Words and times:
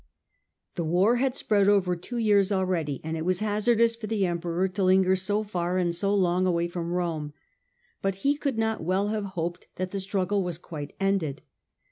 The 0.73 0.83
war 0.83 1.17
had 1.17 1.35
spread 1.35 1.67
over 1.67 1.95
two 1.95 2.17
years 2.17 2.51
already, 2.51 3.01
and 3.03 3.15
it 3.15 3.23
was 3.23 3.39
hazardous 3.39 3.95
for 3.95 4.07
the 4.07 4.25
emperor 4.25 4.67
to 4.67 4.83
linger 4.83 5.15
so 5.15 5.43
far 5.43 5.77
and 5.77 5.95
so 5.95 6.11
long 6.15 6.47
away 6.47 6.67
from 6.67 6.89
Rome. 6.91 7.33
But 8.01 8.15
he 8.25 8.35
could 8.35 8.57
not 8.57 8.81
well 8.83 9.09
have 9.09 9.25
hoped 9.37 9.67
that 9.75 9.91
the 9.91 9.99
struggle 9.99 10.41
was 10.41 10.57
quite 10.57 10.95
ended. 10.99 11.43